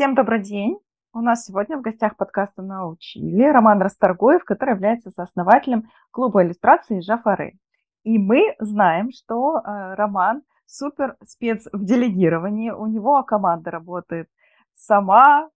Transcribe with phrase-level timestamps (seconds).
[0.00, 0.78] Всем добрый день.
[1.12, 7.58] У нас сегодня в гостях подкаста «Научили» Роман Расторгуев, который является сооснователем клуба иллюстрации «Жафары».
[8.02, 14.30] И мы знаем, что э, Роман супер спец в делегировании, у него команда работает
[14.74, 15.50] сама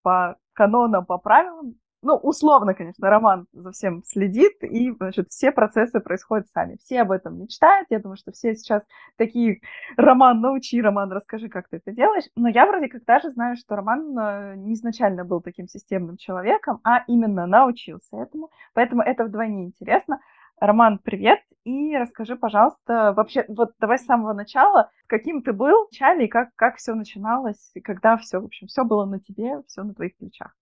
[0.00, 6.00] по канонам, по правилам, ну, условно, конечно, Роман за всем следит, и, значит, все процессы
[6.00, 6.76] происходят сами.
[6.84, 7.86] Все об этом мечтают.
[7.90, 8.82] Я думаю, что все сейчас
[9.16, 9.60] такие,
[9.96, 12.24] Роман, научи, Роман, расскажи, как ты это делаешь.
[12.36, 16.80] Но я вроде как даже знаю, что Роман э, не изначально был таким системным человеком,
[16.82, 18.50] а именно научился этому.
[18.74, 20.20] Поэтому это вдвойне интересно.
[20.58, 25.92] Роман, привет, и расскажи, пожалуйста, вообще, вот давай с самого начала, каким ты был в
[25.92, 29.62] начале, и как, как все начиналось, и когда все, в общем, все было на тебе,
[29.66, 30.54] все на твоих плечах.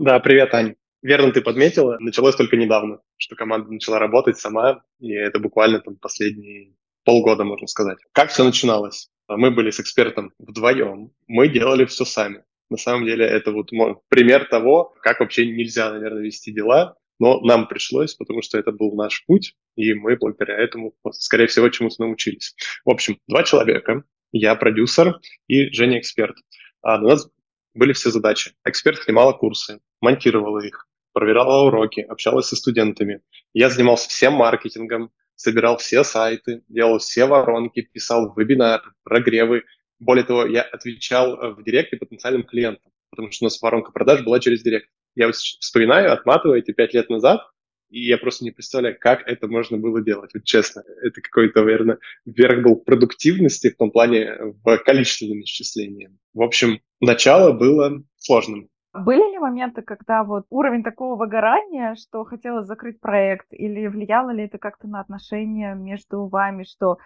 [0.00, 0.76] Да, привет, Ань.
[1.02, 5.96] Верно ты подметила, началось только недавно, что команда начала работать сама, и это буквально там
[5.96, 7.98] последние полгода, можно сказать.
[8.12, 9.10] Как все начиналось?
[9.28, 12.44] Мы были с экспертом вдвоем, мы делали все сами.
[12.70, 13.72] На самом деле это вот
[14.08, 18.94] пример того, как вообще нельзя, наверное, вести дела, но нам пришлось, потому что это был
[18.94, 22.54] наш путь, и мы благодаря этому, скорее всего, чему-то научились.
[22.86, 26.36] В общем, два человека, я продюсер и Женя эксперт.
[26.80, 27.28] А у нас
[27.74, 28.52] были все задачи.
[28.64, 33.22] Эксперт снимала курсы, монтировала их, проверяла уроки, общалась со студентами.
[33.52, 39.64] Я занимался всем маркетингом, собирал все сайты, делал все воронки, писал вебинары, прогревы.
[39.98, 44.22] Более того, я отвечал э, в директе потенциальным клиентам, потому что у нас воронка продаж
[44.22, 44.88] была через директ.
[45.14, 47.42] Я вспоминаю, отматываю эти пять лет назад,
[47.90, 50.30] и я просто не представляю, как это можно было делать.
[50.32, 56.10] Вот честно, это какой-то, наверное, верх был продуктивности в том плане э, в количественном исчислении.
[56.32, 58.68] В общем, начало было сложным.
[58.92, 64.44] Были ли моменты, когда вот уровень такого выгорания, что хотелось закрыть проект, или влияло ли
[64.44, 66.98] это как-то на отношения между вами, что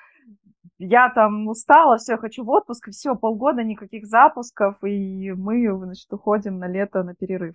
[0.79, 6.11] я там устала, все, хочу в отпуск, и все, полгода никаких запусков, и мы, значит,
[6.11, 7.55] уходим на лето на перерыв?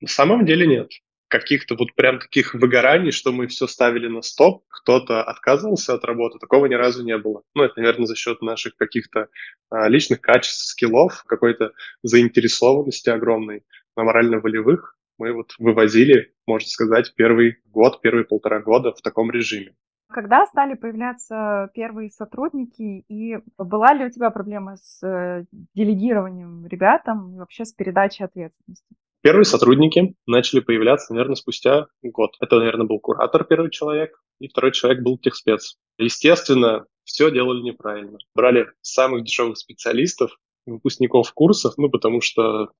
[0.00, 0.90] На самом деле нет
[1.30, 6.38] каких-то вот прям таких выгораний, что мы все ставили на стоп, кто-то отказывался от работы,
[6.38, 7.42] такого ни разу не было.
[7.54, 9.28] Ну, это, наверное, за счет наших каких-то
[9.70, 11.72] а, личных качеств, скиллов, какой-то
[12.02, 13.62] заинтересованности огромной
[13.96, 14.96] на морально-волевых.
[15.18, 19.74] Мы вот вывозили, можно сказать, первый год, первые полтора года в таком режиме.
[20.08, 25.44] Когда стали появляться первые сотрудники, и была ли у тебя проблема с э,
[25.74, 28.96] делегированием ребятам, вообще с передачей ответственности?
[29.22, 32.36] Первые сотрудники начали появляться, наверное, спустя год.
[32.40, 35.76] Это, наверное, был куратор, первый человек, и второй человек был техспец.
[35.98, 38.18] Естественно, все делали неправильно.
[38.34, 42.70] Брали самых дешевых специалистов, выпускников курсов, ну, потому что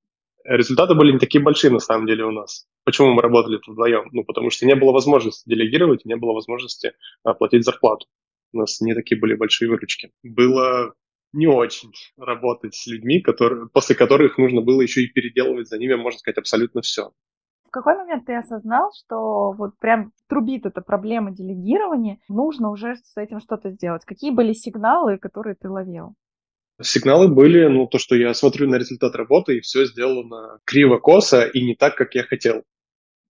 [0.44, 2.66] результаты были не такие большие на самом деле у нас.
[2.84, 4.08] Почему мы работали вдвоем?
[4.12, 6.92] Ну, потому что не было возможности делегировать, не было возможности
[7.22, 8.06] оплатить зарплату.
[8.52, 10.10] У нас не такие были большие выручки.
[10.22, 10.94] Было
[11.32, 15.94] не очень работать с людьми, которые, после которых нужно было еще и переделывать за ними,
[15.94, 17.12] можно сказать, абсолютно все.
[17.66, 23.16] В какой момент ты осознал, что вот прям трубит эта проблема делегирования, нужно уже с
[23.16, 24.04] этим что-то сделать?
[24.04, 26.14] Какие были сигналы, которые ты ловил?
[26.82, 31.64] Сигналы были, ну, то, что я смотрю на результат работы, и все сделано криво-косо и
[31.64, 32.64] не так, как я хотел.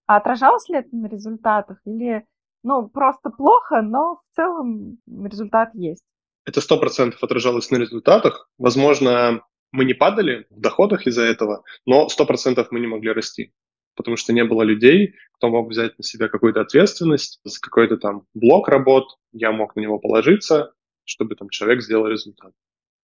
[0.07, 1.79] А отражалось ли это на результатах?
[1.85, 2.25] Или,
[2.63, 6.03] ну, просто плохо, но в целом результат есть?
[6.45, 8.49] Это сто процентов отражалось на результатах.
[8.57, 13.53] Возможно, мы не падали в доходах из-за этого, но сто процентов мы не могли расти,
[13.95, 18.23] потому что не было людей, кто мог взять на себя какую-то ответственность за какой-то там
[18.33, 20.73] блок работ, я мог на него положиться,
[21.05, 22.53] чтобы там человек сделал результат.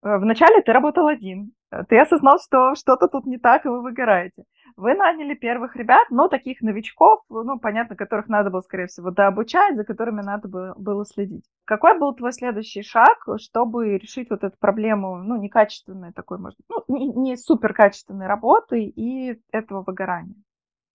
[0.03, 1.53] Э, вначале ты работал один.
[1.71, 4.43] Э, ты осознал, что что-то тут не так, и вы выгораете.
[4.75, 9.75] Вы наняли первых ребят, но таких новичков, ну, понятно, которых надо было, скорее всего, дообучать,
[9.75, 10.47] за которыми надо
[10.77, 11.45] было следить.
[11.65, 16.83] Какой был твой следующий шаг, чтобы решить вот эту проблему, ну, некачественной такой, может, ну,
[16.87, 20.35] не, не суперкачественной работы и этого выгорания?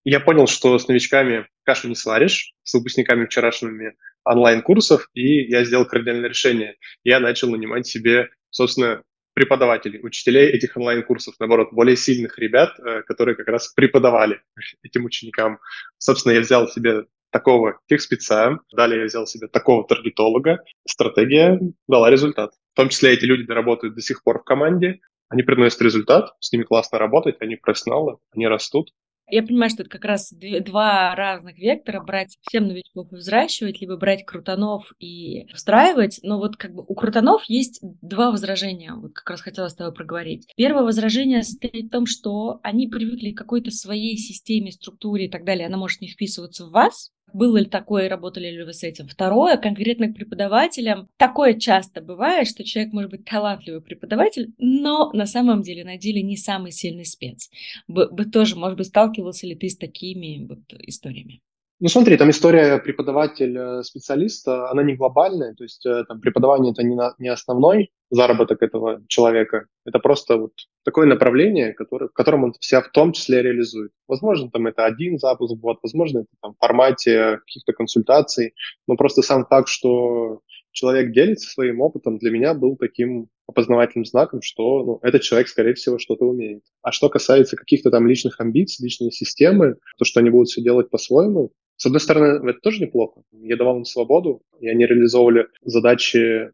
[0.05, 3.95] Я понял, что с новичками кашу не сваришь, с выпускниками вчерашними
[4.25, 6.75] онлайн-курсов, и я сделал кардинальное решение.
[7.03, 9.01] Я начал нанимать себе собственно,
[9.33, 14.41] преподавателей, учителей этих онлайн-курсов, наоборот, более сильных ребят, э, которые как раз преподавали
[14.83, 15.59] этим ученикам.
[15.97, 20.63] Собственно, я взял себе такого техспеца, далее я взял себе такого таргетолога.
[20.87, 22.51] Стратегия дала результат.
[22.73, 24.99] В том числе эти люди работают до сих пор в команде,
[25.29, 28.91] они приносят результат, с ними классно работать, они профессионалы, они растут.
[29.29, 33.97] Я понимаю, что это как раз два разных вектора, брать всем новичков и взращивать, либо
[33.97, 36.19] брать крутанов и встраивать.
[36.23, 39.93] Но вот как бы у крутанов есть два возражения, вот как раз хотела с тобой
[39.93, 40.47] проговорить.
[40.55, 45.45] Первое возражение состоит в том, что они привыкли к какой-то своей системе, структуре и так
[45.45, 49.07] далее, она может не вписываться в вас, Было ли такое, работали ли вы с этим?
[49.07, 51.09] Второе, конкретно к преподавателям.
[51.17, 56.21] Такое часто бывает, что человек может быть талантливый преподаватель, но на самом деле, на деле
[56.21, 57.49] не самый сильный спец.
[57.87, 61.41] Бы, бы тоже, может быть, сталкивался ли ты с такими вот историями?
[61.83, 66.95] Ну смотри, там история преподаватель-специалиста, она не глобальная, то есть э, там преподавание это не,
[66.95, 70.53] на, не основной заработок этого человека, это просто вот
[70.85, 73.91] такое направление, которое, в котором он себя в том числе реализует.
[74.07, 78.53] Возможно, там это один запуск в возможно, это там в формате каких-то консультаций,
[78.87, 80.39] но просто сам факт, что
[80.71, 85.73] человек делится своим опытом, для меня был таким опознавательным знаком, что ну, этот человек, скорее
[85.73, 86.63] всего, что-то умеет.
[86.81, 90.89] А что касается каких-то там личных амбиций, личной системы, то, что они будут все делать
[90.89, 93.23] по-своему, с одной стороны, это тоже неплохо.
[93.31, 96.51] Я давал им свободу, и они реализовывали задачи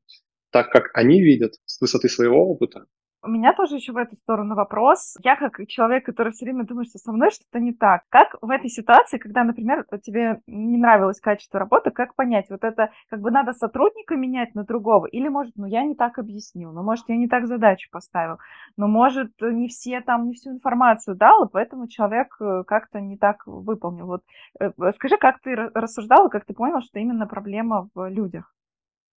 [0.52, 2.86] так, как они видят, с высоты своего опыта.
[3.22, 5.18] У меня тоже еще в эту сторону вопрос.
[5.22, 8.04] Я как человек, который все время думает, что со мной что-то не так.
[8.08, 12.92] Как в этой ситуации, когда, например, тебе не нравилось качество работы, как понять, вот это
[13.10, 15.06] как бы надо сотрудника менять на другого?
[15.06, 18.38] Или, может, ну я не так объяснил, ну, может, я не так задачу поставил,
[18.78, 23.18] ну, может, не все там, не всю информацию дал, и поэтому человек э, как-то не
[23.18, 24.06] так выполнил.
[24.06, 24.24] Вот
[24.62, 28.54] э, скажи, как ты рассуждал, и как ты понял, что именно проблема в людях?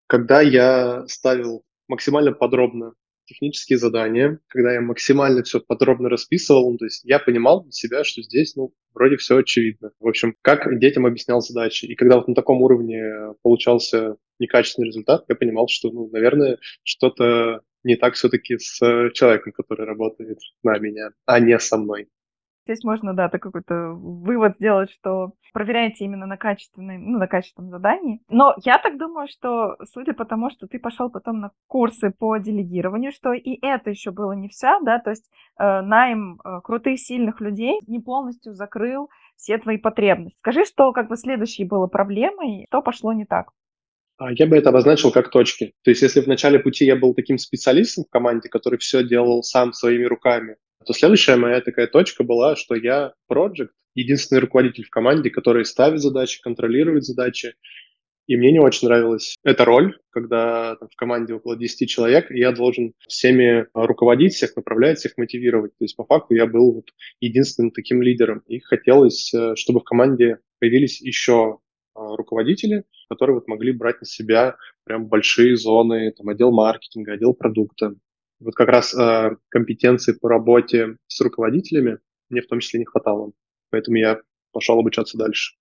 [0.07, 2.94] Когда я ставил максимально подробно
[3.31, 8.04] технические задания, когда я максимально все подробно расписывал, ну, то есть я понимал для себя,
[8.04, 9.92] что здесь, ну, вроде все очевидно.
[10.00, 11.86] В общем, как детям объяснял задачи.
[11.86, 17.62] И когда вот на таком уровне получался некачественный результат, я понимал, что, ну, наверное, что-то
[17.83, 18.80] не так все-таки с
[19.13, 22.07] человеком, который работает на меня, а не со мной.
[22.71, 27.69] Здесь можно, да, такой какой-то вывод сделать, что проверяете именно на качественной, ну, на качественном
[27.69, 28.21] задании.
[28.29, 32.38] Но я так думаю, что, судя по тому, что ты пошел потом на курсы по
[32.38, 35.29] делегированию, что и это еще было не вся, да, то есть
[35.59, 40.38] э, найм э, крутых, сильных людей не полностью закрыл все твои потребности.
[40.39, 43.51] Скажи, что как бы следующей было проблемой, что пошло не так?
[44.18, 45.73] А, я бы это обозначил как точки.
[45.83, 49.44] То есть если в начале пути я был таким специалистом в команде, который все делал
[49.44, 50.56] сам своими руками,
[50.86, 56.00] то следующая моя такая точка была, что я project, единственный руководитель в команде, который ставит
[56.00, 57.56] задачи, контролирует задачи.
[58.28, 62.39] И мне не очень нравилась эта роль, когда там, в команде около 10 человек, и
[62.39, 65.72] я должен всеми руководить, всех направлять, всех мотивировать.
[65.78, 66.89] То есть по факту я был вот
[67.19, 68.44] единственным таким лидером.
[68.48, 71.57] И хотелось, э, чтобы в команде появились еще
[71.94, 74.56] а, руководители, которые вот могли брать на себя
[74.86, 77.95] прям большие зоны, там, отдел маркетинга, отдел продукта.
[78.42, 82.00] Вот как раз э, компетенции по работе с руководителями
[82.30, 83.32] мне в том числе не хватало.
[83.70, 84.20] Поэтому я
[84.52, 85.54] пошел обучаться дальше.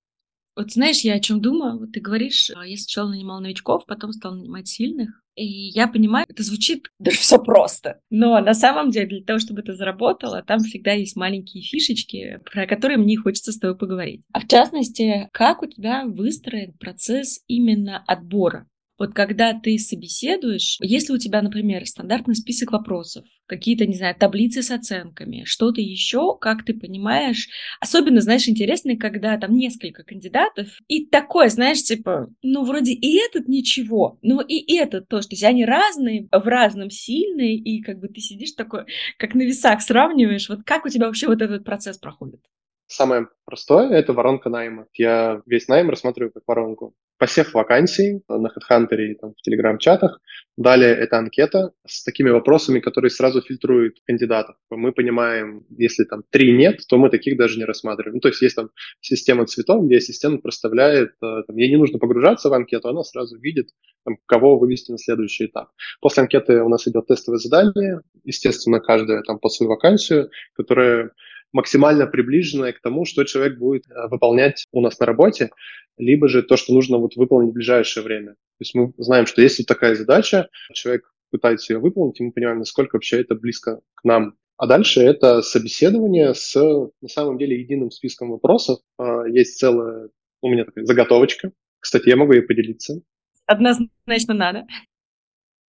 [0.56, 1.78] Вот знаешь, я о чем думаю?
[1.78, 5.22] Вот ты говоришь, а, я сначала нанимал новичков, потом стал нанимать сильных.
[5.36, 8.00] И я понимаю, это звучит даже все просто.
[8.10, 12.66] Но на самом деле, для того, чтобы это заработало, там всегда есть маленькие фишечки, про
[12.66, 14.22] которые мне хочется с тобой поговорить.
[14.32, 18.66] А в частности, как у тебя выстроен процесс именно отбора?
[19.00, 24.62] Вот когда ты собеседуешь, если у тебя, например, стандартный список вопросов, какие-то, не знаю, таблицы
[24.62, 27.48] с оценками, что-то еще, как ты понимаешь,
[27.80, 33.48] особенно, знаешь, интересно, когда там несколько кандидатов, и такое, знаешь, типа, ну, вроде и этот
[33.48, 38.08] ничего, но и этот тоже, то есть они разные, в разном сильные, и как бы
[38.08, 38.84] ты сидишь такой,
[39.16, 42.40] как на весах сравниваешь, вот как у тебя вообще вот этот процесс проходит?
[42.86, 44.88] Самое простое– это воронка найма.
[44.92, 50.20] Я весь найм рассматриваю как воронку посев вакансий на HeadHunter и там, в Telegram-чатах.
[50.56, 54.56] Далее это анкета с такими вопросами, которые сразу фильтруют кандидатов.
[54.70, 58.14] Мы понимаем, если там три нет, то мы таких даже не рассматриваем.
[58.14, 61.98] Ну, то есть есть там система цветов, где ассистент проставляет, э, там, ей не нужно
[61.98, 63.68] погружаться в анкету, она сразу видит,
[64.04, 65.68] там, кого вывести на следующий этап.
[66.00, 71.10] После анкеты у нас идет тестовое задание, естественно, каждое там под свою вакансию, которое
[71.52, 75.50] максимально приближенное к тому, что человек будет э, выполнять у нас на работе,
[75.98, 78.32] либо же то, что нужно вот выполнить в ближайшее время.
[78.32, 82.58] То есть мы знаем, что если такая задача, человек пытается ее выполнить, и мы понимаем,
[82.58, 84.34] насколько вообще это близко к нам.
[84.56, 88.80] А дальше это собеседование с, на самом деле, единым списком вопросов.
[88.98, 90.10] А, есть целая
[90.42, 91.52] у меня такая заготовочка.
[91.78, 93.00] Кстати, я могу ей поделиться.
[93.46, 94.66] Однозначно надо.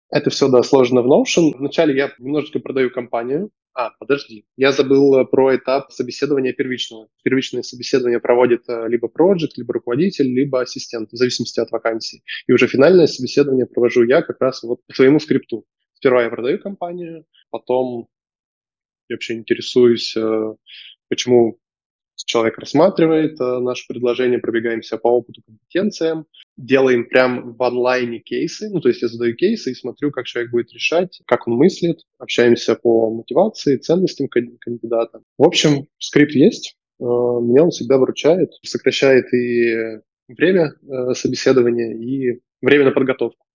[0.10, 1.56] Это все, да, сложно в Notion.
[1.58, 7.08] Вначале я немножечко продаю компанию, а, подожди, я забыл э, про этап собеседования первичного.
[7.24, 12.22] Первичное собеседование проводит э, либо проект, либо руководитель, либо ассистент, в зависимости от вакансии.
[12.48, 15.64] И уже финальное собеседование провожу я как раз вот по своему скрипту.
[15.94, 18.10] Сперва я продаю компанию, потом
[19.08, 20.56] я вообще интересуюсь, э,
[21.08, 21.58] почему
[22.26, 26.26] человек рассматривает э, наше предложение, пробегаемся по опыту, компетенциям,
[26.58, 30.52] делаем прям в онлайне кейсы, ну, то есть я задаю кейсы и смотрю, как человек
[30.52, 35.22] будет решать, как он мыслит, общаемся по мотивации, ценностям кандидата.
[35.38, 42.42] В общем, скрипт есть, э, меня он всегда выручает, сокращает и время э, собеседования и
[42.62, 43.46] время на подготовку.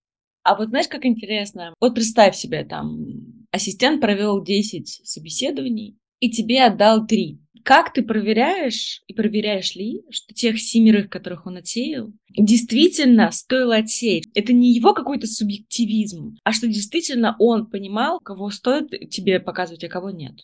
[0.43, 1.73] А вот знаешь, как интересно?
[1.81, 3.07] Вот представь себе, там,
[3.51, 7.39] ассистент провел 10 собеседований и тебе отдал 3.
[7.63, 14.27] Как ты проверяешь и проверяешь ли, что тех семерых, которых он отсеял, действительно стоило отсеять?
[14.35, 19.89] Это не его какой-то субъективизм, а что действительно он понимал, кого стоит тебе показывать, а
[19.89, 20.35] кого нет.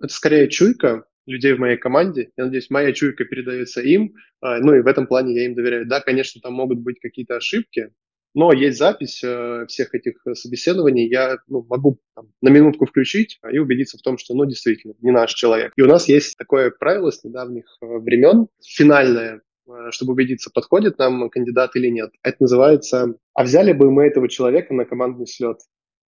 [0.00, 2.30] Это скорее чуйка людей в моей команде.
[2.36, 4.14] Я надеюсь, моя чуйка передается им.
[4.40, 5.86] А, ну и в этом плане я им доверяю.
[5.86, 7.90] Да, конечно, там могут быть какие-то ошибки,
[8.34, 13.38] но есть запись э, всех этих э, собеседований, я ну, могу там, на минутку включить
[13.50, 15.72] и убедиться в том, что, ну, действительно, не наш человек.
[15.76, 19.42] И у нас есть такое правило с недавних э, времен, финальное,
[19.90, 22.10] чтобы убедиться, подходит нам кандидат или нет.
[22.22, 25.58] Это называется «А взяли бы мы этого человека на командный слет?»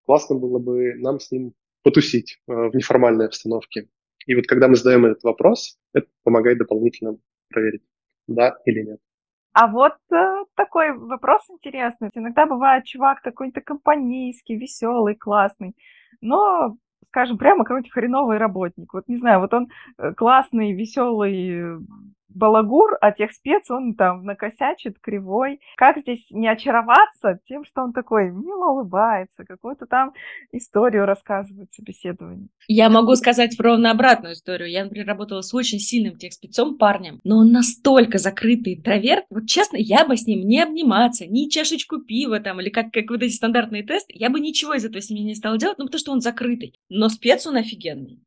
[0.04, 3.88] Классно было бы нам с ним потусить в неформальной обстановке.
[4.26, 7.16] И вот когда мы задаем этот вопрос, это помогает дополнительно
[7.48, 7.82] проверить,
[8.26, 9.00] да или нет.
[9.58, 12.10] А вот э, такой вопрос интересный.
[12.12, 15.74] Иногда бывает чувак такой-то компанейский, веселый, классный,
[16.20, 16.76] но,
[17.08, 18.92] скажем, прямо какой-то хреновый работник.
[18.92, 21.78] Вот не знаю, вот он э, классный, веселый,
[22.36, 25.60] балагур, а техспец он там накосячит, кривой.
[25.76, 30.12] Как здесь не очароваться тем, что он такой мило улыбается, какую-то там
[30.52, 32.48] историю рассказывает собеседование?
[32.68, 34.70] Я могу сказать ровно обратную историю.
[34.70, 39.76] Я, например, работала с очень сильным техспецом парнем, но он настолько закрытый интроверт, вот честно,
[39.78, 43.32] я бы с ним не обниматься, ни чашечку пива там, или как, как вот эти
[43.32, 46.12] стандартные тесты, я бы ничего из этого с ним не стала делать, ну потому что
[46.12, 46.74] он закрытый.
[46.88, 48.20] Но спец он офигенный.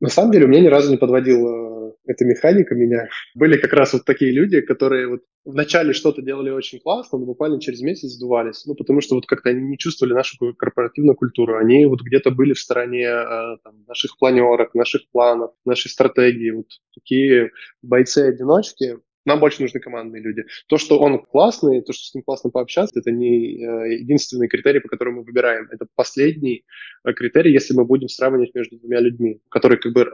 [0.00, 3.08] На самом деле, у меня ни разу не подводила эта механика меня.
[3.34, 7.60] Были как раз вот такие люди, которые вот вначале что-то делали очень классно, но буквально
[7.60, 8.64] через месяц сдувались.
[8.66, 11.56] Ну, потому что вот как-то они не чувствовали нашу корпоративную культуру.
[11.56, 16.50] Они вот где-то были в стороне э, там, наших планерок, наших планов, нашей стратегии.
[16.50, 17.50] Вот такие
[17.82, 20.44] бойцы-одиночки, нам больше нужны командные люди.
[20.68, 24.80] То, что он классный, то, что с ним классно пообщаться, это не э, единственный критерий,
[24.80, 25.68] по которому мы выбираем.
[25.70, 26.64] Это последний
[27.04, 30.10] э, критерий, если мы будем сравнивать между двумя людьми, которые как бы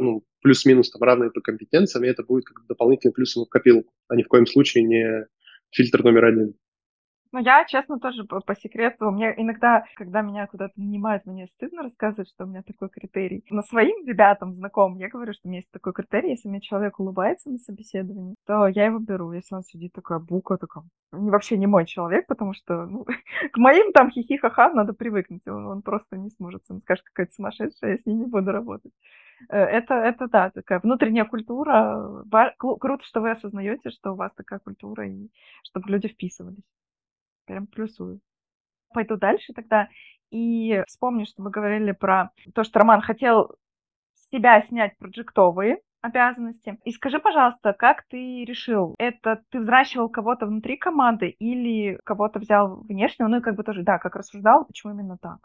[0.00, 4.16] ну, плюс-минус там равные по компетенциям, и это будет как дополнительный плюс в копилку, а
[4.16, 5.26] ни в коем случае не
[5.70, 6.54] фильтр номер один.
[7.36, 11.82] Ну, я, честно, тоже по, по секрету, мне иногда, когда меня куда-то нанимают, мне стыдно
[11.82, 13.44] рассказывать, что у меня такой критерий.
[13.50, 16.98] Но своим ребятам, знакомым, я говорю, что у меня есть такой критерий, если мне человек
[16.98, 19.32] улыбается на собеседовании, то я его беру.
[19.32, 23.04] Если он сидит такая бука, такая, вообще не мой человек, потому что ну,
[23.52, 27.90] к моим там хихи-ха-ха надо привыкнуть, он, он просто не сможет, он скажет, какая-то сумасшедшая,
[27.90, 28.92] я с ней не буду работать.
[29.50, 32.24] Э, это, это да, такая внутренняя культура.
[32.58, 35.28] Круто, что вы осознаете, что у вас такая культура, и
[35.62, 36.64] чтобы люди вписывались.
[37.46, 38.20] Прям плюсую.
[38.92, 39.88] Пойду дальше тогда.
[40.30, 43.54] И вспомню, что мы говорили про то, что Роман хотел
[44.14, 46.78] с себя снять проджектовые обязанности.
[46.84, 52.82] И скажи, пожалуйста, как ты решил, это ты взращивал кого-то внутри команды или кого-то взял
[52.82, 53.28] внешнего?
[53.28, 55.38] Ну и как бы тоже, да, как рассуждал, почему именно так?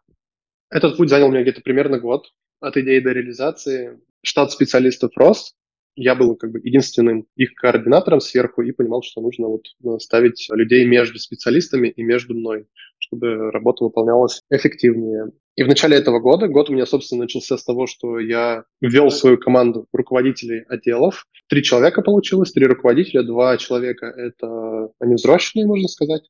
[0.70, 4.00] Этот путь занял меня где-то примерно год от идеи до реализации.
[4.24, 5.55] Штат специалистов рос,
[5.95, 10.48] я был как бы единственным их координатором сверху и понимал, что нужно вот э, ставить
[10.51, 12.67] людей между специалистами и между мной,
[13.00, 15.31] чтобы работа выполнялась эффективнее.
[15.55, 19.12] И в начале этого года, год у меня, собственно, начался с того, что я ввел
[19.12, 21.25] свою команду руководителей отделов.
[21.50, 26.24] Три человека получилось, три руководителя, два человека— это они взрослые, можно сказать,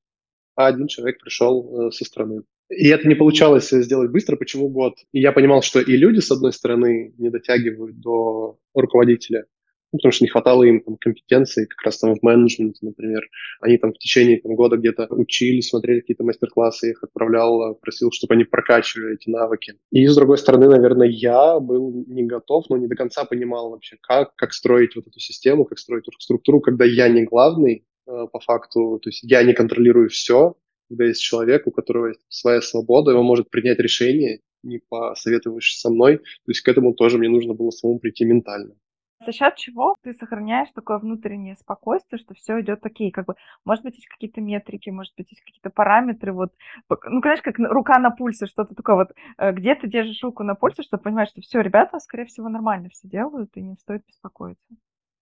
[0.56, 2.42] а один человек пришел э, со стороны.
[2.72, 4.38] И это не получалось сделать быстро.
[4.38, 4.96] Почему год?
[5.12, 9.46] И я понимал, что и люди, с одной стороны, не дотягивают до руководителя,
[9.92, 13.28] ну, потому что не хватало им там, компетенции как раз там в менеджменте, например.
[13.60, 18.36] Они там в течение там, года где-то учились, смотрели какие-то мастер-классы, их отправлял, просил, чтобы
[18.36, 19.74] они прокачивали эти навыки.
[19.92, 23.98] И с другой стороны, наверное, я был не готов, но не до конца понимал вообще,
[24.02, 28.40] как, как строить вот эту систему, как строить структуру, когда я не главный э, по
[28.40, 30.56] факту, то есть я не контролирую все,
[30.92, 35.80] когда есть человек, у которого есть своя свобода, и он может принять решение, не посоветовавшись
[35.80, 36.18] со мной.
[36.18, 38.76] То есть к этому тоже мне нужно было самому прийти ментально.
[39.26, 43.84] За счет чего ты сохраняешь такое внутреннее спокойствие, что все идет такие, как бы, может
[43.84, 46.52] быть, есть какие-то метрики, может быть, есть какие-то параметры, вот,
[46.90, 50.56] ну, конечно, как рука на пульсе, что-то такое, вот, э, где ты держишь руку на
[50.56, 54.76] пульсе, чтобы понимать, что все, ребята, скорее всего, нормально все делают, и не стоит беспокоиться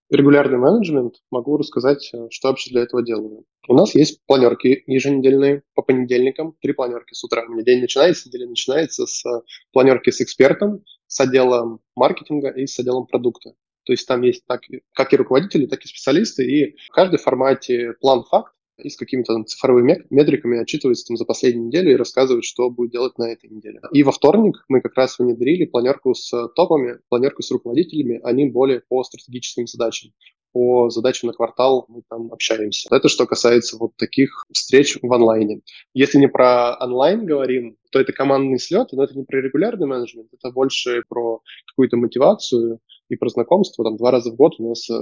[0.09, 3.45] регулярный менеджмент, могу рассказать, э, что вообще для этого делаю.
[3.67, 7.45] У нас есть планерки еженедельные по понедельникам, три планерки с утра.
[7.47, 12.65] У меня день начинается, неделя начинается с э, планерки с экспертом, с отделом маркетинга и
[12.65, 13.53] с отделом продукта.
[13.83, 14.61] То есть там есть так,
[14.93, 19.45] как и руководители, так и специалисты, и в каждой формате план-факт, и с какими-то там
[19.45, 23.79] цифровыми метриками отчитывается там за последнюю неделю и рассказывает, что будет делать на этой неделе.
[23.91, 28.81] И во вторник мы как раз внедрили планерку с топами, планерку с руководителями, они более
[28.87, 30.11] по стратегическим задачам.
[30.51, 32.89] по задачам на квартал мы там общаемся.
[32.91, 35.61] Это что касается вот таких встреч в онлайне.
[35.93, 40.29] Если не про онлайн говорим, то это командный слет, но это не про регулярный менеджмент,
[40.33, 42.79] это больше про какую-то мотивацию,
[43.09, 44.93] и про знакомство, там два раза в год у нас э,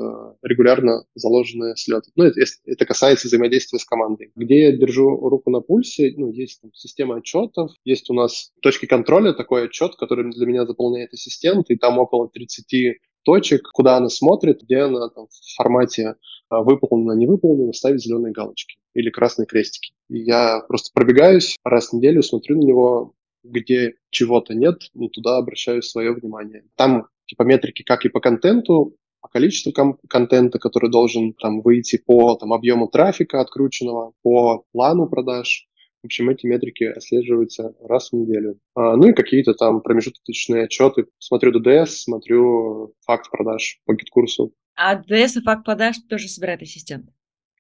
[0.42, 2.10] регулярно заложенные слеты.
[2.16, 4.32] Ну, это, это касается взаимодействия с командой.
[4.36, 8.86] Где я держу руку на пульсе, ну, есть там система отчетов, есть у нас точки
[8.86, 14.08] контроля, такой отчет, который для меня заполняет ассистент, и там около 30 точек, куда она
[14.08, 16.16] смотрит, где она там, в формате
[16.50, 19.94] э, выполнено, не выполнено, ставить зеленые галочки или красные крестики.
[20.10, 25.38] И я просто пробегаюсь раз в неделю, смотрю на него, где чего-то нет, ну, туда
[25.38, 26.64] обращаю свое внимание.
[26.76, 31.98] Там типа метрики как и по контенту, по количеству кон- контента, который должен там выйти
[31.98, 35.68] по там, объему трафика открученного, по плану продаж.
[36.04, 38.60] В общем, эти метрики отслеживаются раз в неделю.
[38.76, 41.08] А, ну и какие-то там промежуточные отчеты.
[41.18, 44.54] Смотрю ДДС, смотрю факт продаж по гид-курсу.
[44.76, 47.10] А ДДС и факт продаж тоже собирает ассистент?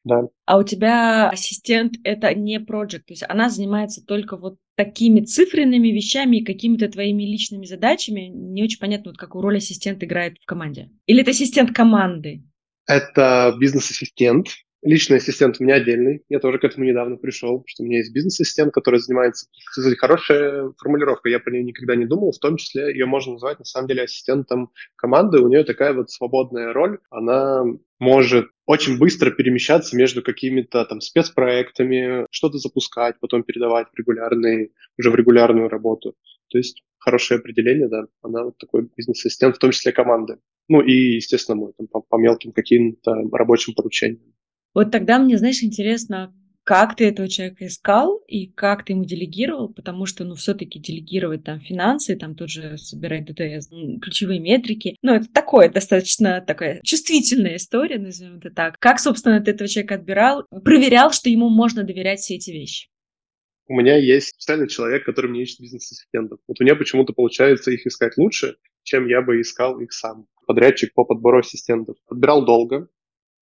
[0.03, 0.27] Да.
[0.45, 5.89] А у тебя ассистент это не проект, то есть она занимается только вот такими цифренными
[5.89, 8.29] вещами и какими-то твоими личными задачами.
[8.31, 10.91] Не очень понятно, вот какую роль ассистент играет в команде.
[11.07, 12.43] Или это ассистент команды?
[12.85, 14.47] Это бизнес-ассистент,
[14.83, 16.23] Личный ассистент у меня отдельный.
[16.29, 19.47] Я тоже к этому недавно пришел, что у меня есть бизнес-ассистент, который занимается...
[19.65, 22.31] Кстати, хорошая формулировка, я про нее никогда не думал.
[22.31, 25.39] В том числе ее можно назвать, на самом деле, ассистентом команды.
[25.39, 26.99] У нее такая вот свободная роль.
[27.09, 27.63] Она
[27.99, 35.09] может очень быстро перемещаться между какими-то там спецпроектами, что-то запускать, потом передавать в регулярный, уже
[35.09, 36.15] в регулярную работу.
[36.49, 40.39] То есть хорошее определение, да, она вот такой бизнес-ассистент, в том числе команды.
[40.67, 44.33] Ну и, естественно, мой там, по, по мелким каким-то рабочим поручениям.
[44.73, 46.33] Вот тогда мне, знаешь, интересно,
[46.67, 51.45] как ты этого человека искал и как ты ему делегировал, потому что, ну, все-таки делегировать
[51.45, 53.69] там финансы, там тут же собирать ДТС,
[54.01, 58.77] ключевые метрики, ну, это такое достаточно такая чувствительная история, назовем это так.
[58.79, 62.89] Как, собственно, ты этого человека отбирал, проверял, что ему можно доверять все эти вещи?
[63.69, 66.39] У меня есть специальный человек, который мне ищет бизнес-ассистентов.
[66.49, 70.27] Вот у меня почему-то получается их искать лучше, чем я бы искал их сам.
[70.45, 71.95] Подрядчик по подбору ассистентов.
[72.09, 72.89] Отбирал долго,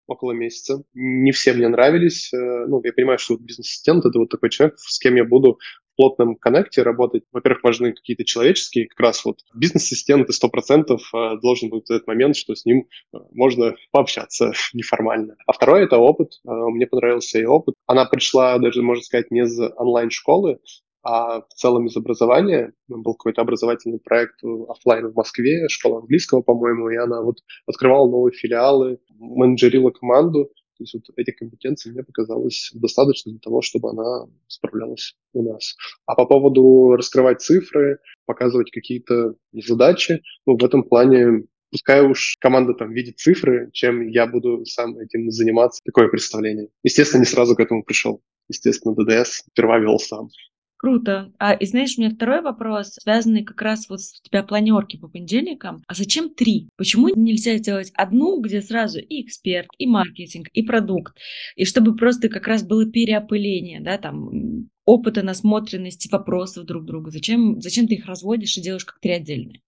[0.07, 0.83] около месяца.
[0.93, 2.33] Не все мне нравились.
[2.33, 5.59] Э, ну, я понимаю, что бизнес-ассистент— это вот такой человек, с кем я буду
[5.93, 7.23] в плотном коннекте работать.
[7.31, 12.07] Во-первых, важны какие-то человеческие, как раз вот бизнес-ассистент и сто процентов э, должен быть этот
[12.07, 15.35] момент, что с ним э, можно пообщаться неформально.
[15.47, 16.33] А второе— это опыт.
[16.43, 17.75] Мне понравился и опыт.
[17.87, 20.59] Она пришла даже, можно сказать, не из онлайн-школы,
[21.05, 22.73] а в целом из образования.
[22.87, 27.37] Был какой-то образовательный проект офлайн в Москве, школа английского, по-моему, и она вот
[27.67, 30.45] открывала новые филиалы, менеджерила команду.
[30.77, 35.75] То есть вот этих компетенций мне показалось достаточно для того, чтобы она справлялась у нас.
[36.07, 42.73] А по поводу раскрывать цифры, показывать какие-то задачи, ну, в этом плане пускай уж команда
[42.73, 45.83] там видит цифры, чем я буду сам этим заниматься.
[45.85, 46.69] Такое представление.
[46.83, 48.21] Естественно, не сразу к этому пришел.
[48.49, 50.29] Естественно, ДДС сперва вел сам.
[50.77, 51.31] Круто.
[51.39, 54.97] А, и знаешь, у меня второй вопрос, связанный как раз вот с у тебя планерки
[54.97, 55.81] по понедельникам.
[55.88, 56.69] А зачем три?
[56.75, 61.17] Почему нельзя сделать одну, где сразу и эксперт, и маркетинг, и продукт,
[61.55, 67.09] и чтобы просто как раз было переопыление, да, там опыта, насмотренности, вопросов друг другу.
[67.09, 69.61] Зачем, зачем ты их разводишь и делаешь как три отдельные?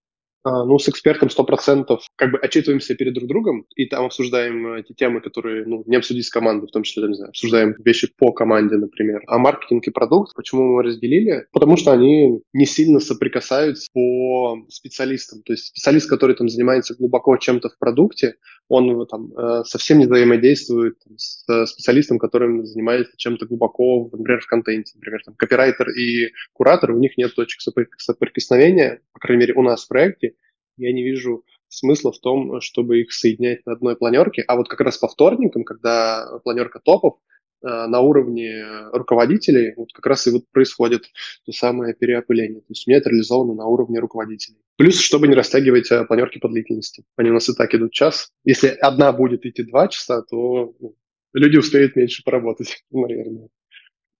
[0.44, 4.92] А, ну, с экспертом 100% как бы отчитываемся перед друг другом, и там обсуждаем эти
[4.92, 8.32] темы, которые, ну, не обсудить с командой, в том числе, не знаю, обсуждаем вещи по
[8.32, 9.22] команде, например.
[9.26, 11.46] А маркетинг и продукт, почему мы разделили?
[11.52, 15.42] Потому что они не сильно соприкасаются по специалистам.
[15.42, 18.36] То есть специалист, который там занимается глубоко чем-то в продукте,
[18.68, 24.46] он там э, совсем не взаимодействует там, с специалистом, которым занимается чем-то глубоко, например, в
[24.46, 24.92] контенте.
[24.96, 27.60] Например, там, копирайтер и куратор, у них нет точек
[27.96, 30.34] соприкосновения, по крайней мере, у нас в проекте.
[30.78, 34.42] Я не вижу смысла в том, чтобы их соединять на одной планерке.
[34.42, 37.18] А вот как раз по вторникам, когда планерка топов,
[37.60, 41.02] Э, на уровне руководителей вот как раз и вот происходит
[41.44, 42.60] то самое переопыление.
[42.60, 44.58] То есть у меня это реализовано на уровне руководителей.
[44.76, 47.04] Плюс, чтобы не растягивать э, планерки по длительности.
[47.16, 48.30] Они у нас и так идут час.
[48.44, 50.94] Если одна будет идти два часа, то ну,
[51.32, 53.48] люди успеют меньше поработать, наверное.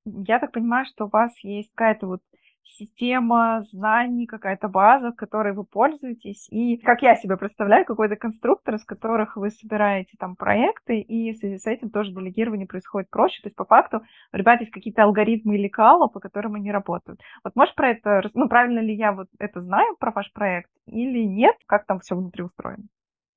[0.04, 2.20] Я так понимаю, что у вас есть какая-то вот
[2.68, 6.46] система знаний, какая-то база, которой вы пользуетесь.
[6.50, 11.38] И, как я себе представляю, какой-то конструктор, из которых вы собираете там проекты, и в
[11.38, 13.42] связи с этим тоже делегирование происходит проще.
[13.42, 14.02] То есть, по факту,
[14.32, 17.20] у ребят есть какие-то алгоритмы или кала, по которым они работают.
[17.42, 21.24] Вот можешь про это, ну, правильно ли я вот это знаю про ваш проект или
[21.24, 21.56] нет?
[21.66, 22.84] Как там все внутри устроено?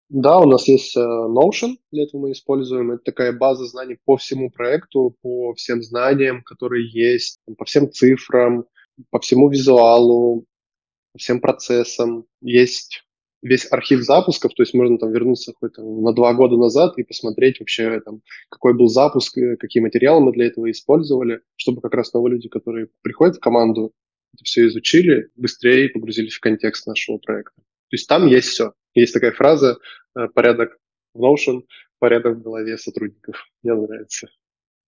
[0.10, 2.92] Да, у нас есть э, Notion, для этого мы используем.
[2.92, 8.66] Это такая база знаний по всему проекту, по всем знаниям, которые есть, по всем цифрам,
[9.10, 10.46] по всему визуалу,
[11.18, 12.26] всем процессам.
[12.42, 13.04] Есть
[13.42, 17.04] весь архив запусков, то есть можно там вернуться хоть там, на два года назад и
[17.04, 21.94] посмотреть вообще, там, какой был запуск, э, какие материалы мы для этого использовали, чтобы как
[21.94, 23.94] раз новые люди, которые приходят в команду,
[24.34, 27.56] это все изучили, быстрее погрузились в контекст нашего проекта.
[27.58, 28.74] То есть там есть все.
[28.94, 29.78] Есть такая фраза
[30.16, 30.78] э, «порядок
[31.14, 31.64] в Notion»,
[32.00, 33.48] «порядок в голове сотрудников».
[33.64, 34.30] Мне нравится.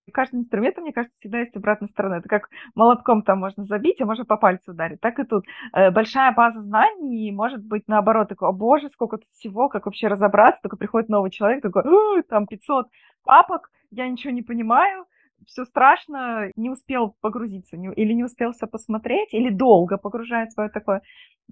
[0.07, 0.43] У каждого
[0.81, 2.17] мне кажется, всегда есть обратная сторона.
[2.17, 4.99] Это как молотком там можно забить, а можно по пальцу ударить.
[4.99, 5.45] Так и тут.
[5.73, 10.07] Э, большая база знаний, может быть, наоборот, такой, о боже, сколько тут всего, как вообще
[10.07, 10.61] разобраться.
[10.61, 11.83] Только приходит новый человек, такой,
[12.29, 12.87] там 500
[13.23, 15.05] папок, я ничего не понимаю,
[15.47, 20.69] все страшно, не успел погрузиться, не, или не успел все посмотреть, или долго погружает свое
[20.69, 21.01] такое,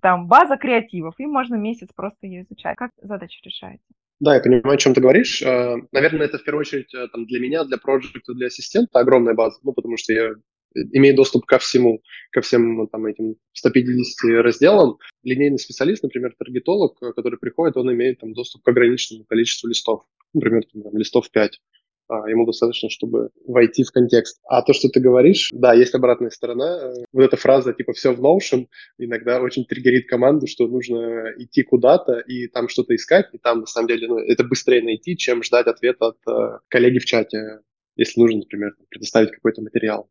[0.02, 2.76] там, база креативов, и можно месяц просто ее изучать.
[2.78, 3.86] Как задача решается?
[4.22, 5.42] Да, я понимаю, о чем ты говоришь.
[5.42, 9.34] Э, наверное, это в первую очередь э, там, для меня, для проекта, для ассистента огромная
[9.34, 10.36] база, ну, потому что я
[10.76, 15.00] имею доступ ко всему, ко всем там, этим 150 разделам.
[15.24, 20.04] Линейный специалист, например, таргетолог, э, который приходит, он имеет там, доступ к ограниченному количеству листов,
[20.36, 21.81] например, там, листов 5 а,
[22.28, 24.40] ему достаточно, чтобы войти в контекст.
[24.48, 26.94] А то, что ты говоришь, да, есть обратная сторона.
[27.12, 32.20] Вот эта фраза типа «все в Notion» иногда очень триггерит команду, что нужно идти куда-то
[32.20, 35.68] и там что-то искать, и там на самом деле ну, это быстрее найти, чем ждать
[35.68, 37.62] ответа от э, коллеги в чате,
[37.96, 40.10] если нужно, например, предоставить какой-то материал.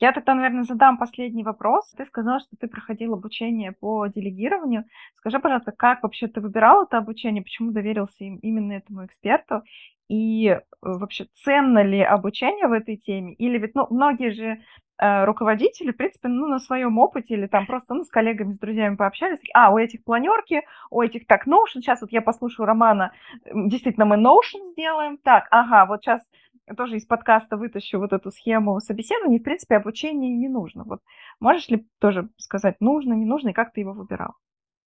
[0.00, 1.90] Я тогда, наверное, задам последний вопрос.
[1.96, 4.84] Ты сказала, что ты проходил обучение по делегированию.
[5.16, 9.62] Скажи, пожалуйста, как вообще ты выбирал это обучение, почему доверился им, именно этому эксперту?
[10.08, 13.34] И э, вообще ценно ли обучение в этой теме?
[13.34, 14.58] Или ведь, ну, многие же
[14.98, 18.58] э, руководители, в принципе, ну, на своем опыте или там просто, ну, с коллегами, с
[18.58, 23.12] друзьями пообщались, а, у этих планерки, у этих так Notion, сейчас вот я послушаю Романа,
[23.52, 26.22] действительно, мы Notion сделаем, так, ага, вот сейчас
[26.76, 30.84] тоже из подкаста вытащу вот эту схему собеседования, в принципе, обучение не нужно.
[30.84, 31.00] Вот
[31.40, 34.34] можешь ли тоже сказать, нужно, не нужно, и как ты его выбирал?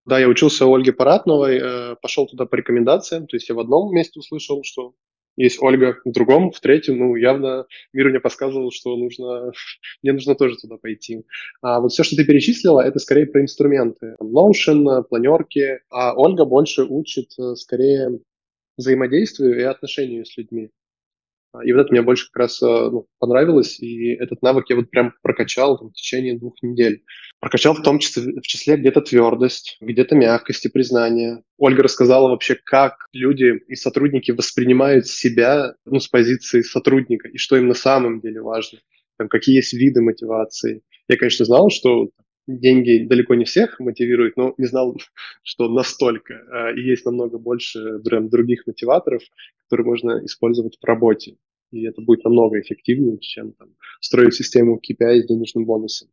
[0.05, 3.61] Да, я учился у Ольги Паратновой, э, пошел туда по рекомендациям, то есть я в
[3.61, 4.95] одном месте услышал, что
[5.37, 9.53] есть Ольга, в другом, в третьем, ну, явно мир мне подсказывал, что нужно,
[10.03, 11.25] мне нужно тоже туда пойти.
[11.61, 14.17] А вот все, что ты перечислила, это скорее про инструменты.
[14.21, 18.21] Notion, планерки, а Ольга больше учит э, скорее
[18.77, 20.71] взаимодействию и отношению с людьми.
[21.65, 24.91] И вот это мне больше как раз э, ну, понравилось, и этот навык я вот
[24.91, 27.05] прям прокачал там, в течение двух недель.
[27.43, 31.43] Прокачал в том числе, в числе где-то твердость, где-то мягкость и признание.
[31.59, 37.57] Ольга рассказала вообще, как люди и сотрудники воспринимают себя ну, с позиции сотрудника, и что
[37.57, 38.79] им на самом деле важно,
[39.19, 40.83] там, какие есть виды мотивации.
[41.09, 42.11] Я, конечно, знал, что
[42.47, 44.97] деньги далеко не всех мотивируют, но не знал,
[45.43, 46.35] что настолько.
[46.49, 49.21] А, и есть намного больше прям других мотиваторов,
[49.65, 51.39] которые можно использовать в работе.
[51.73, 56.09] И это будет намного эффективнее, чем там, строить систему KPI с денежным бонусом.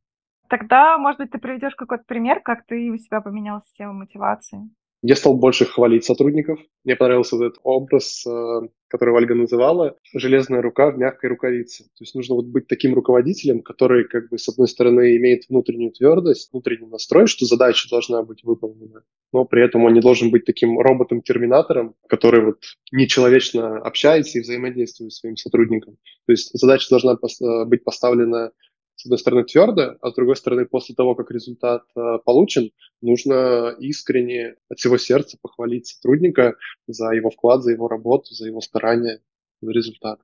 [0.50, 4.70] Тогда, может быть, ты приведешь какой-то пример, как ты у себя поменял систему мотивации?
[5.02, 6.60] Я стал больше хвалить сотрудников.
[6.84, 11.86] Мне понравился этот образ, э, который Ольга называла, железная рука в мягкой рукавице.
[11.86, 15.94] То есть нужно вот быть таким руководителем, который, как бы, с одной стороны, имеет внутреннюю
[15.94, 20.44] твердость, внутренний настрой, что задача должна быть выполнена, но при этом он не должен быть
[20.44, 22.58] таким роботом-терминатором, который вот
[22.92, 25.96] нечеловечно общается и взаимодействует с своим сотрудником.
[26.26, 28.52] То есть задача должна э, быть поставлена
[29.00, 33.74] с одной стороны, твердо, а с другой стороны, после того, как результат э, получен, нужно
[33.80, 39.22] искренне от всего сердца похвалить сотрудника за его вклад, за его работу, за его старания,
[39.62, 40.20] за результат.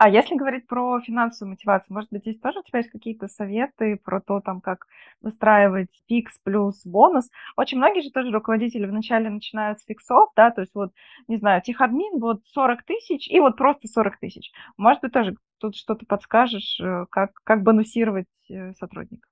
[0.00, 4.00] А если говорить про финансовую мотивацию, может быть, здесь тоже у тебя есть какие-то советы
[4.02, 4.86] про то, там, как
[5.20, 7.28] выстраивать фикс плюс бонус?
[7.54, 10.92] Очень многие же тоже руководители вначале начинают с фиксов, да, то есть вот,
[11.28, 14.50] не знаю, техадмин, вот 40 тысяч и вот просто 40 тысяч.
[14.78, 19.30] Может быть, тоже тут что-то подскажешь, э, как, как бонусировать э, сотрудников?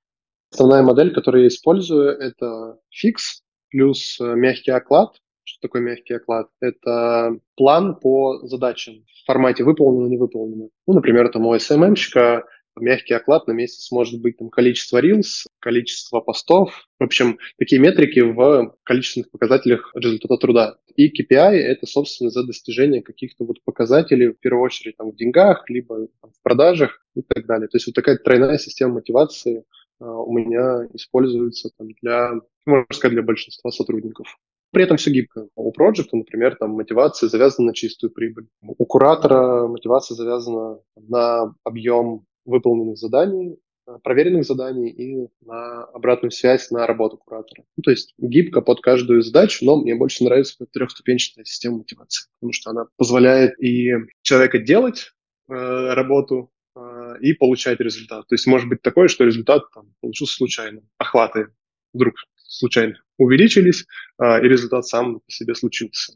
[0.53, 5.17] Основная модель, которую я использую, это фикс плюс э, мягкий оклад.
[5.49, 6.51] Что такое мягкий оклад?
[6.61, 10.69] Это план по задачам в формате выполнено, не выполнено.
[10.87, 12.43] Ну, например, там у SMM-щика
[12.77, 16.87] мягкий оклад на месяц может быть там количество reels, количество постов.
[17.01, 20.77] В общем, такие метрики в количественных показателях результата труда.
[20.97, 25.65] И KPI— это, собственно, за достижение каких-то вот показателей, в первую очередь, там, в деньгах,
[25.71, 27.69] либо там, в продажах и так далее.
[27.69, 29.65] То есть вот такая тройная система мотивации
[30.03, 32.33] uh, у меня используется там, для,
[32.67, 34.37] можно сказать, для большинства сотрудников.
[34.71, 35.49] При этом все гибко.
[35.55, 38.49] У проекта, например, там мотивация завязана на чистую прибыль.
[38.61, 46.71] У куратора мотивация завязана на объем выполненных заданий, э, проверенных заданий и на обратную связь
[46.71, 47.65] на работу куратора.
[47.77, 52.53] Ну, то есть гибко под каждую задачу, но мне больше нравится трехступенчатая система мотивации, потому
[52.53, 55.13] что она позволяет и человека делать
[55.49, 58.27] э, работу э, и получать результат.
[58.29, 61.49] То есть может быть такое, что результат там, получился случайно, охваты
[61.95, 62.15] вдруг
[62.49, 63.87] случайных увеличились,
[64.21, 66.15] и результат сам по себе случился.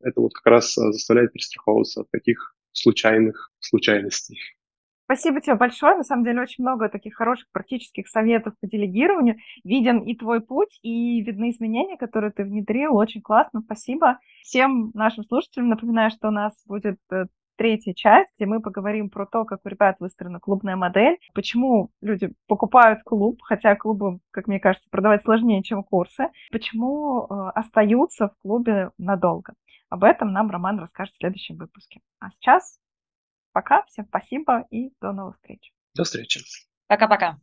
[0.00, 4.38] Это вот как раз заставляет перестраховываться от таких случайных случайностей.
[5.06, 5.96] Спасибо тебе большое.
[5.96, 9.36] На самом деле очень много таких хороших практических советов по делегированию.
[9.62, 12.96] Виден и твой путь, и видны изменения, которые ты внедрил.
[12.96, 13.60] Очень классно.
[13.60, 14.18] Спасибо.
[14.42, 19.26] Всем нашим слушателям напоминаю, что у нас будет э, третья часть, где мы поговорим про
[19.26, 24.60] то, как у ребят выстроена клубная модель, почему люди покупают клуб, хотя клубы, как мне
[24.60, 29.54] кажется, продавать сложнее, чем курсы, почему э, остаются в клубе надолго.
[29.88, 32.00] Об этом нам Роман расскажет в следующем выпуске.
[32.18, 32.78] А сейчас
[33.54, 35.72] Пока, всем спасибо и до новых встреч.
[35.94, 36.40] До встречи.
[36.88, 37.38] Пока-пока.